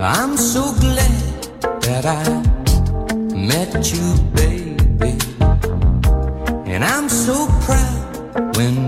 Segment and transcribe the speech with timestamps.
[0.00, 1.42] I'm so glad
[1.82, 2.22] that I
[3.34, 5.18] met you, baby.
[6.72, 8.87] And I'm so proud when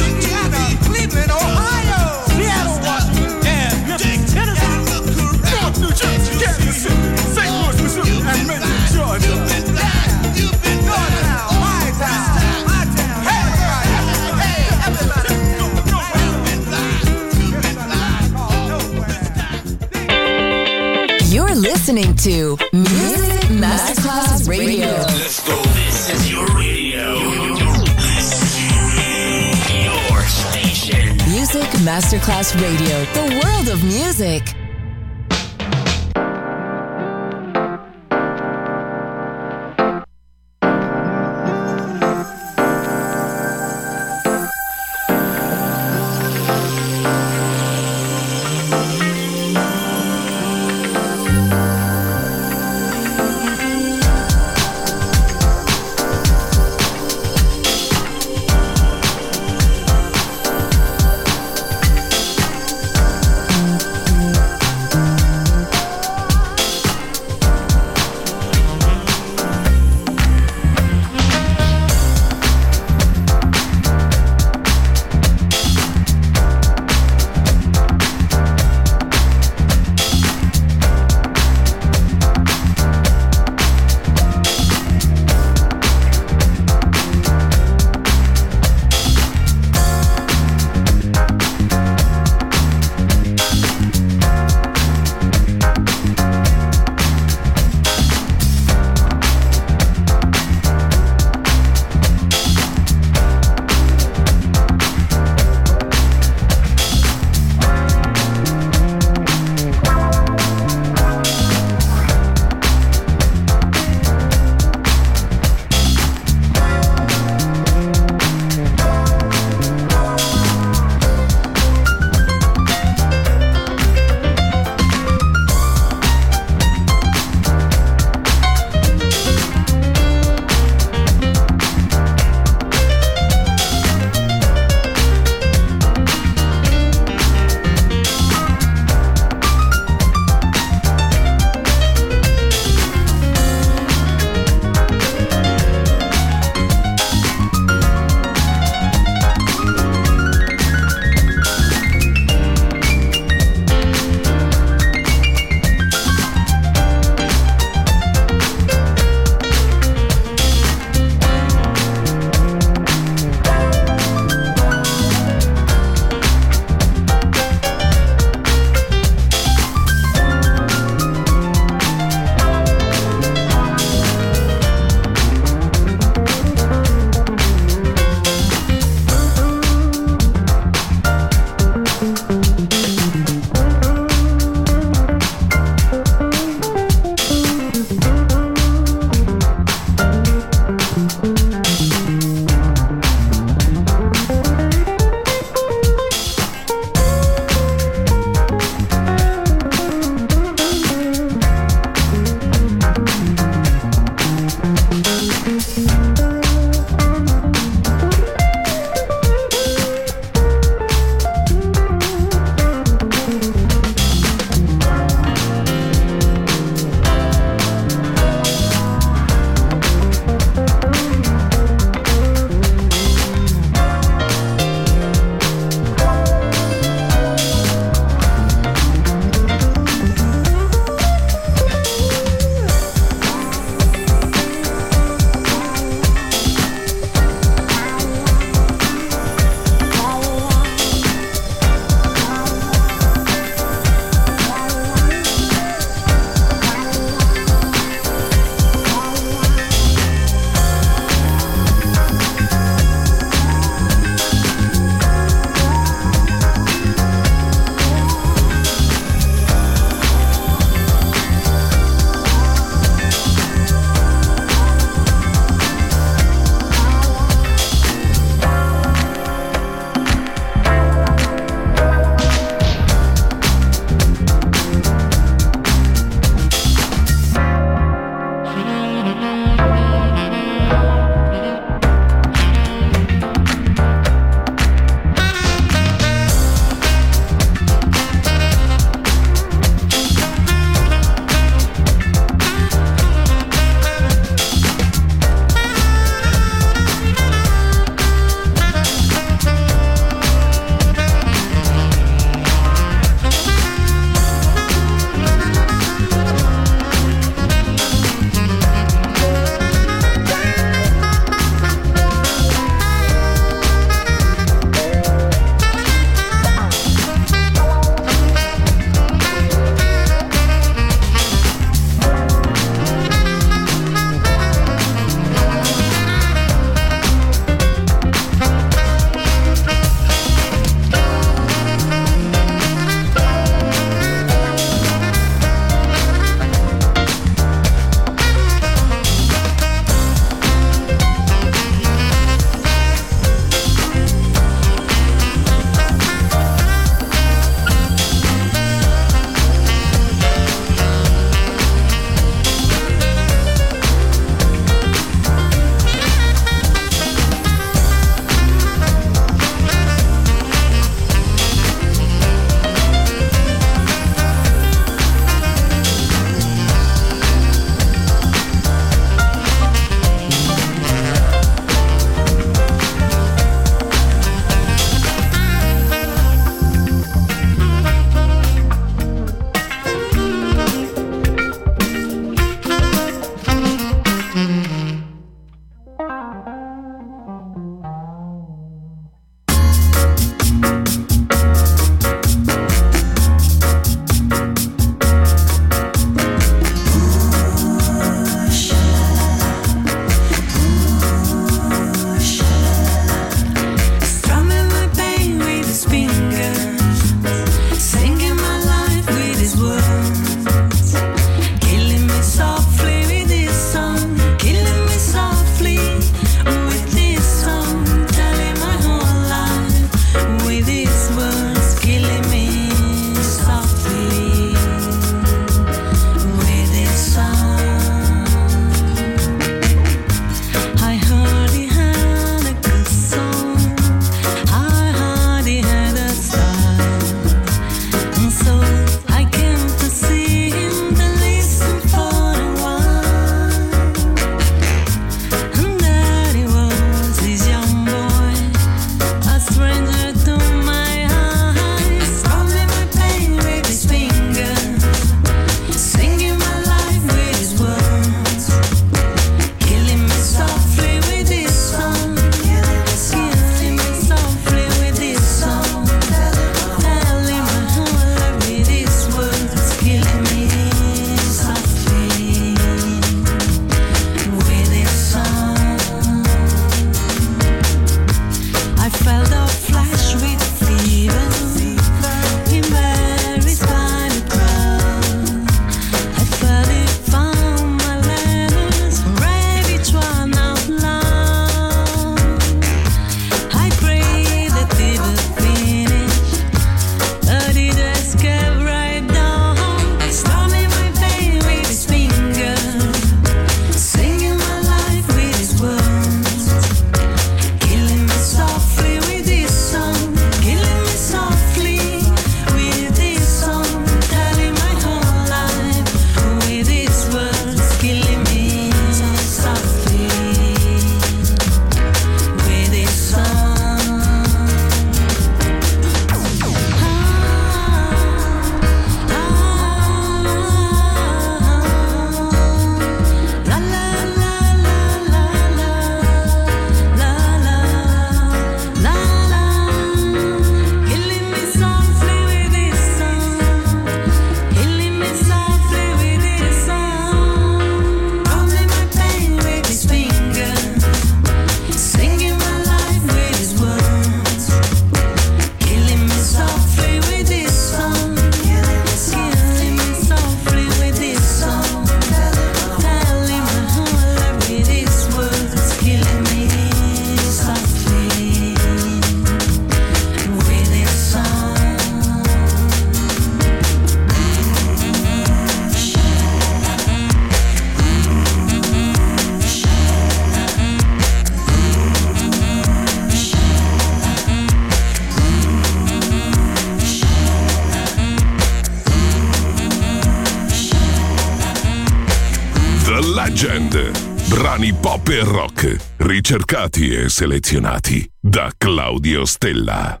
[595.10, 600.00] E rock, ricercati e selezionati da Claudio Stella.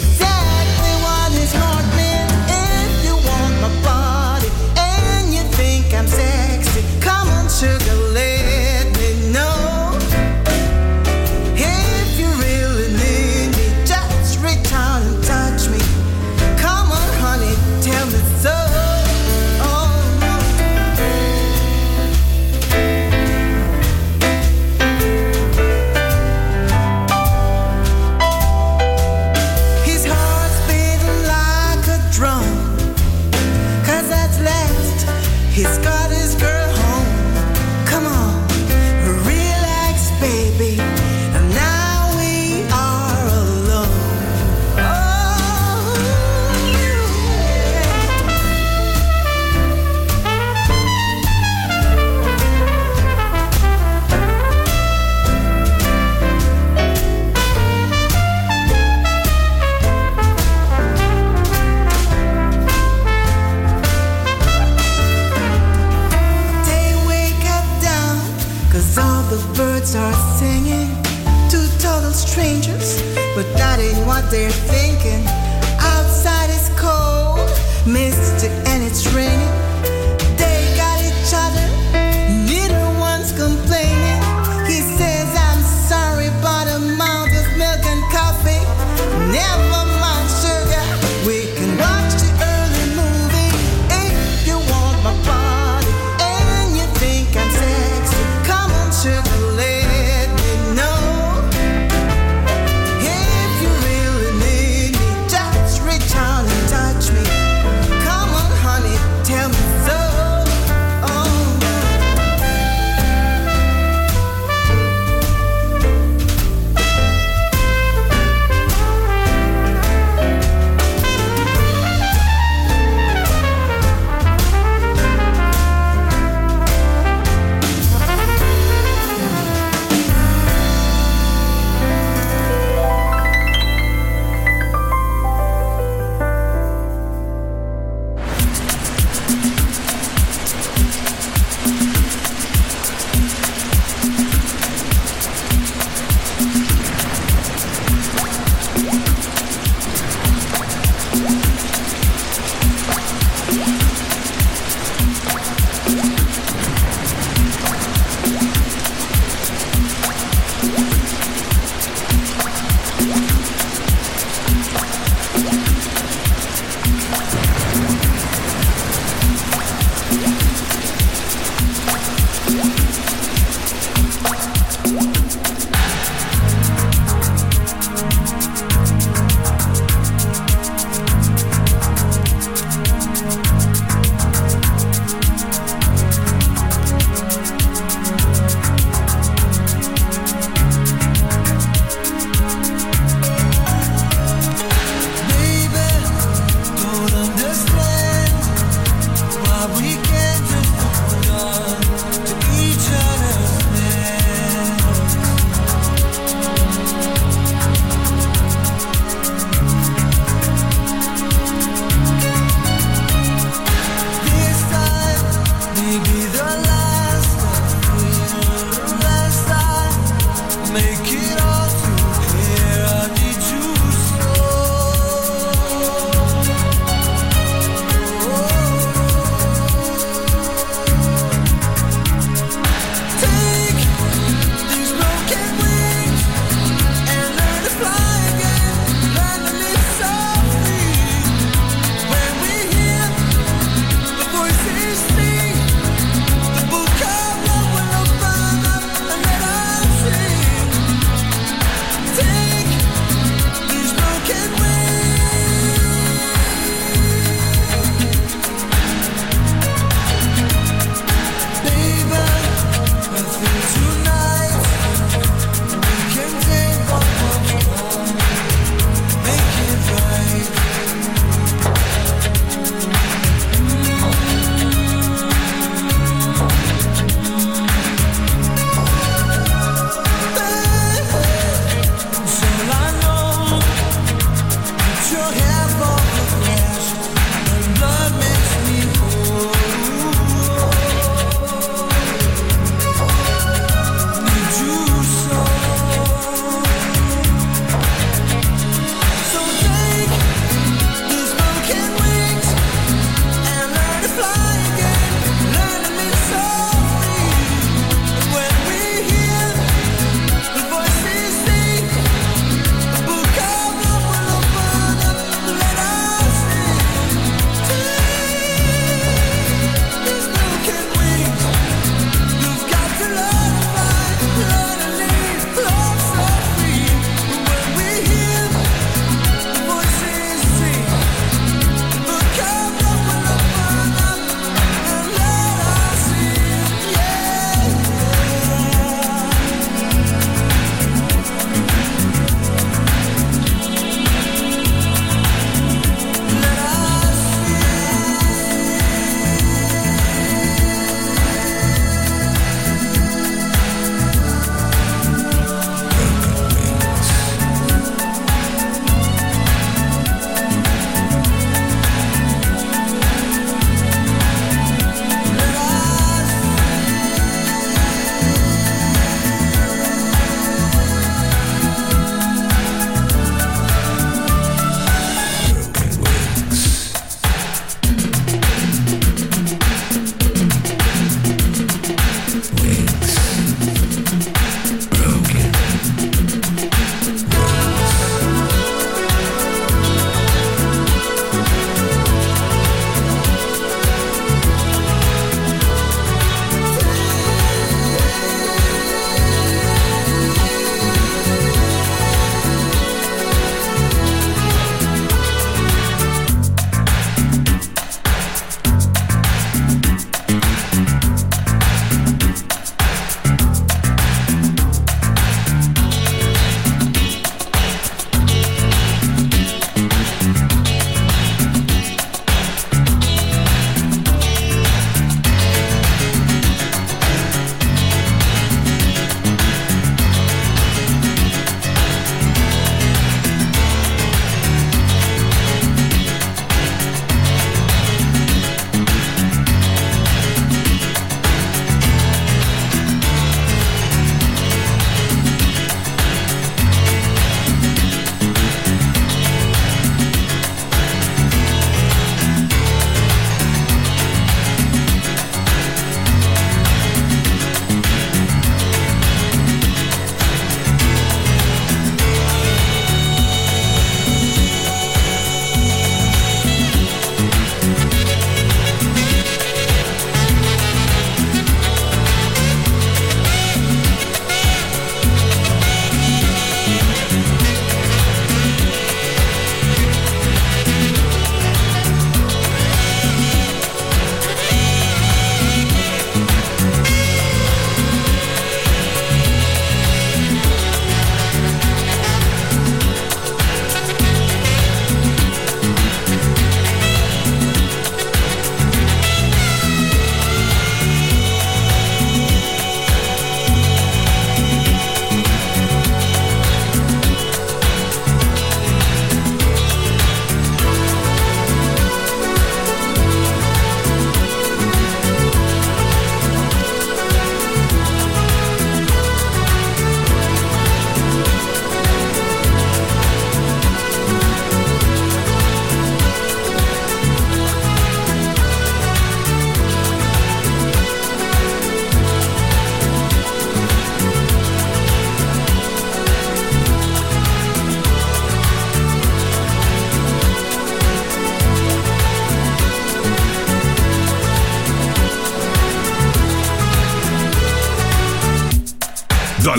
[0.00, 0.33] Her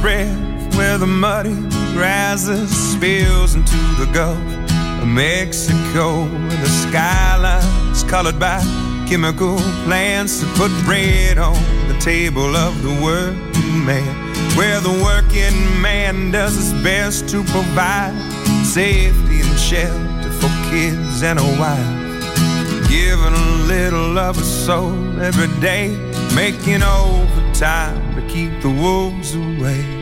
[0.00, 1.54] Breath where the muddy
[1.94, 4.38] rises spills into the Gulf
[5.02, 6.24] of Mexico.
[6.24, 8.60] The skyline's colored by
[9.08, 11.54] chemical plants that put bread on
[11.88, 14.14] the table of the working man.
[14.56, 18.14] Where the working man does his best to provide
[18.64, 22.88] safety and shelter for kids and a wife.
[22.88, 25.88] Giving a little of a soul every day,
[26.34, 26.82] making
[27.60, 29.99] overtime to keep the wolves away.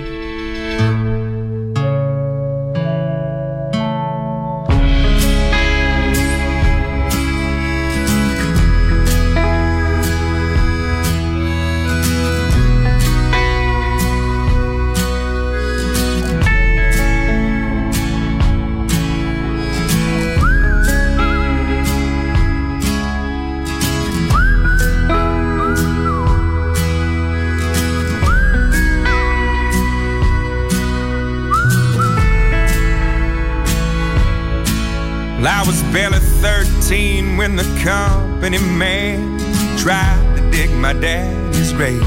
[35.68, 39.38] Was barely 13 when the company man
[39.76, 42.02] tried to dig my daddy's grave.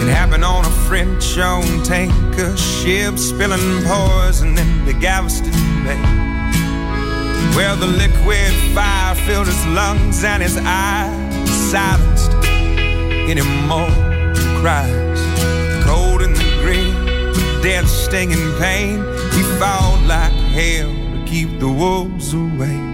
[0.00, 5.52] It happened on a French owned tanker ship spilling poison into Galveston
[5.84, 6.00] Bay.
[7.54, 13.92] Well, the liquid fire filled his lungs and his eyes silenced any more
[14.62, 15.20] cries.
[15.84, 16.96] Cold in the grave,
[17.36, 19.04] with death stinging pain,
[19.34, 22.93] he fought like hell keep the wolves away.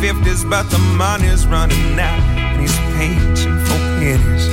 [0.00, 4.46] 50s, but the money's running out and he's painting for pennies.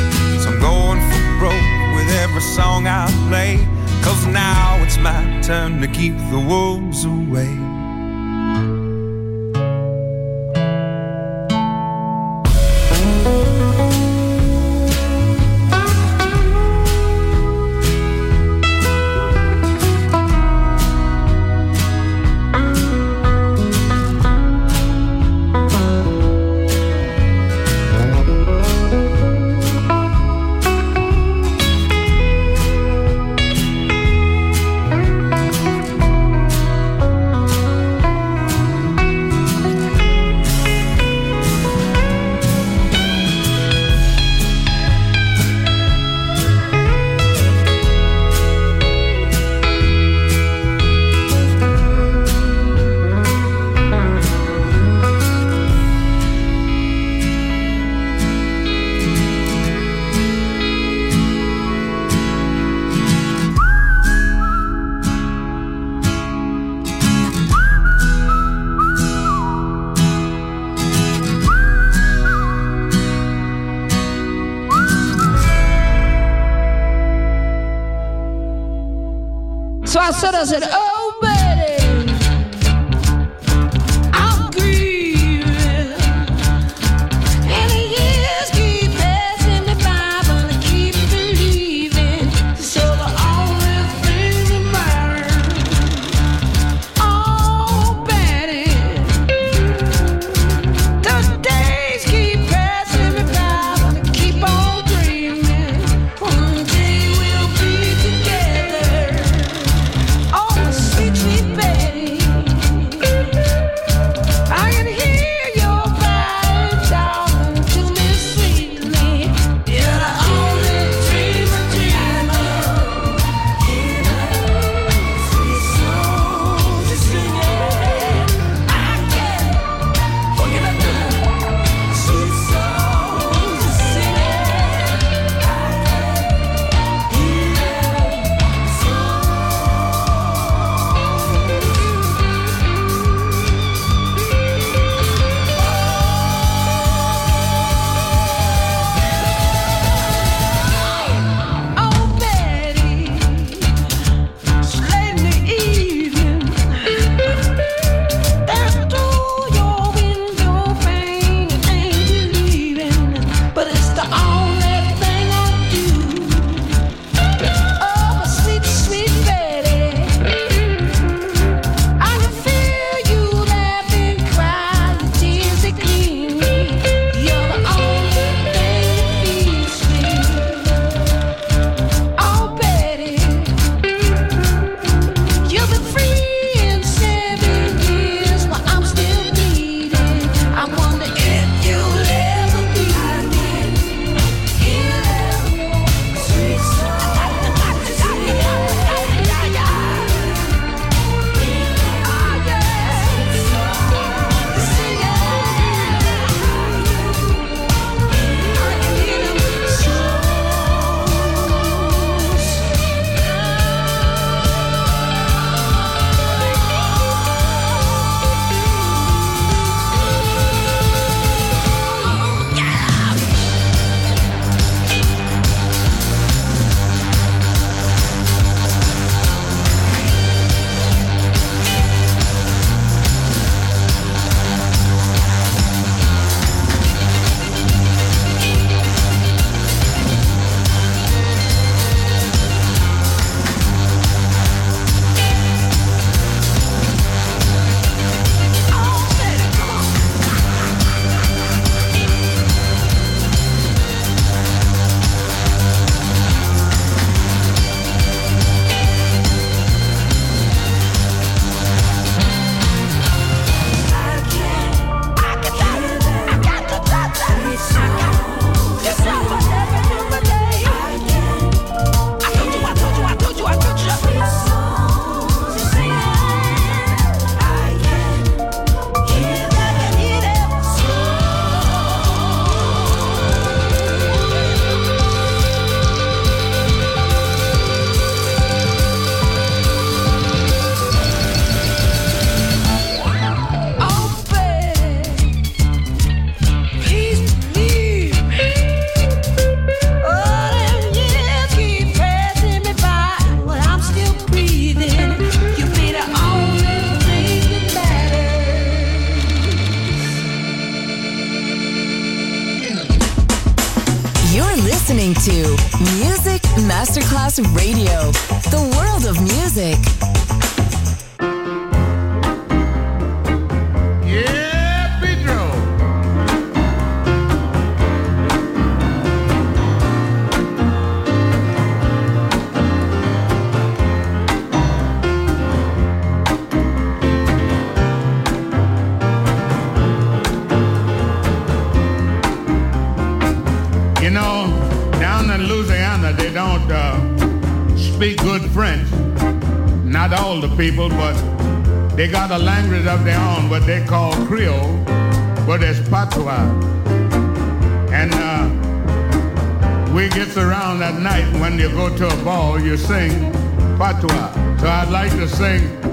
[0.43, 3.65] So I'm going for broke with every song I play.
[4.03, 7.66] Cause now it's my turn to keep the wolves away.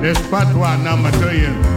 [0.04, 1.73] This patois number to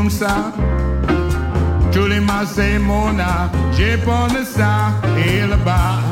[0.00, 0.50] comme ça.
[1.92, 3.98] Tous les c'est mon art, j'ai
[4.28, 6.09] de ça, il va.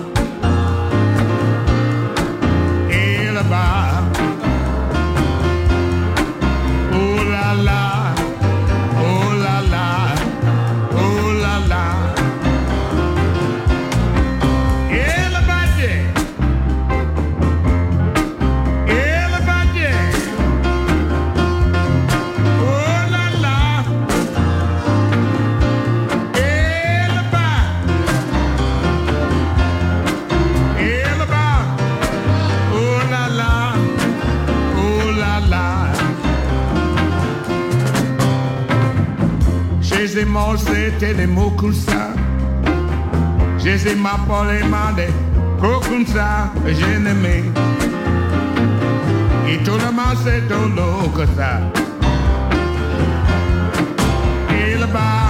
[40.98, 42.10] C'était des mots comme ça.
[43.58, 44.64] J'ai ma parole des
[45.88, 47.44] comme ça, j'ai aimé.
[49.48, 51.60] Et tout le monde de l'eau que ça.
[54.50, 55.27] Il va,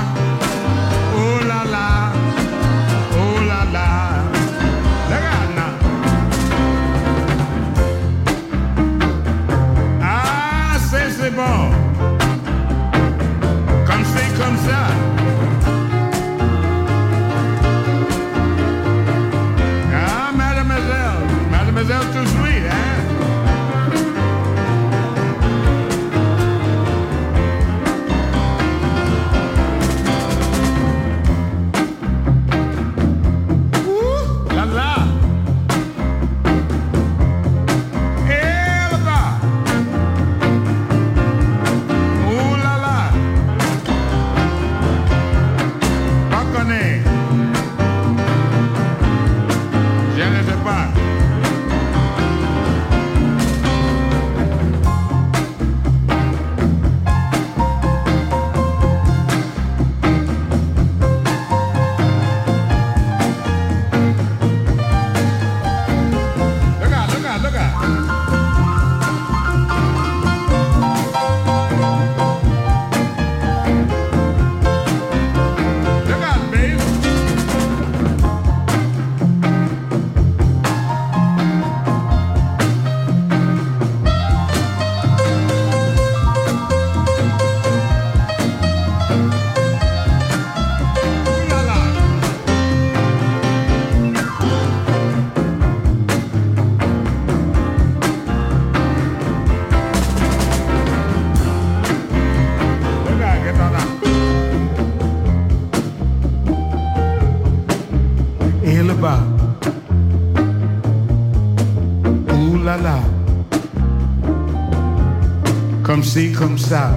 [116.09, 116.97] Ci, comme ça.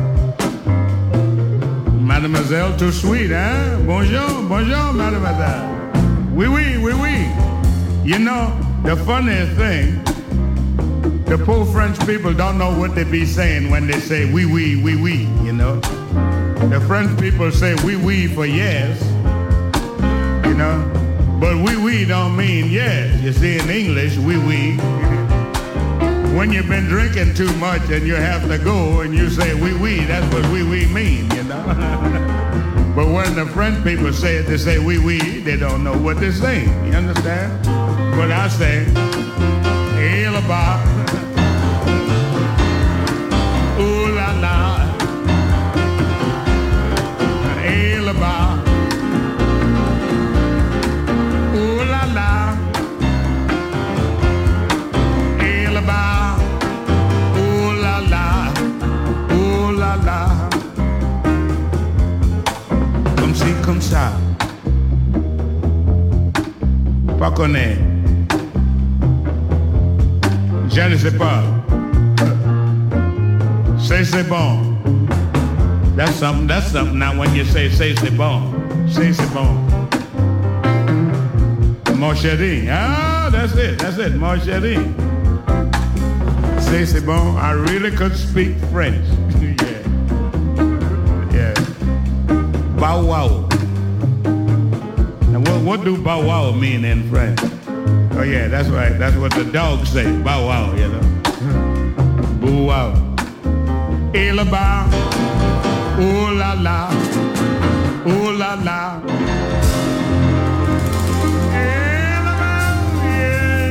[1.99, 3.77] Mademoiselle, too sweet, hein?
[3.85, 5.67] Bonjour, bonjour, mademoiselle.
[6.33, 7.27] Oui, oui, oui, oui.
[8.05, 8.53] You know,
[8.85, 10.01] the funniest thing,
[11.25, 14.81] the poor French people don't know what they be saying when they say oui, oui,
[14.81, 15.81] oui, oui, you know.
[16.69, 18.97] The French people say oui, oui for yes,
[20.45, 20.89] you know.
[21.37, 23.19] But oui, oui don't mean yes.
[23.19, 25.20] You see, in English, oui, oui
[26.35, 29.73] when you've been drinking too much and you have to go and you say wee
[29.77, 31.63] wee, that's what wee wee mean, you know.
[32.95, 36.19] but when the French people say it, they say wee wee, they don't know what
[36.19, 36.69] they're saying.
[36.85, 37.65] You understand?
[38.15, 38.85] But I say,
[39.97, 40.29] eh,
[67.21, 67.79] pas connaître.
[70.71, 71.43] Je ne sais pas.
[73.77, 74.57] Say c'est bon.
[75.95, 76.97] That's something, that's something.
[76.97, 78.51] Now when you say, say c'est bon.
[78.89, 79.55] Say c'est bon.
[81.95, 82.67] Mon chéri.
[82.71, 84.15] Ah, that's it, that's it.
[84.15, 84.79] Mon chéri.
[86.59, 87.37] Say c'est bon.
[87.37, 89.05] I really could speak French.
[89.39, 89.83] yeah.
[91.31, 91.53] Yeah.
[92.79, 93.50] Bow wow.
[95.63, 97.39] what do bow wow mean in French?
[98.13, 98.97] Oh yeah, that's right.
[98.97, 100.05] That's what the dogs say.
[100.21, 101.01] Bow wow, you know.
[102.41, 102.93] Bow wow.
[104.13, 104.87] Et le la
[106.55, 106.89] la,
[108.05, 109.01] oh la la.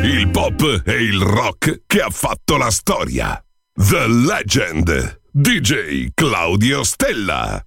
[0.03, 3.43] Il pop e il rock che ha fatto la storia.
[3.75, 5.19] The Legend.
[5.33, 7.63] DJ Claudio Stella.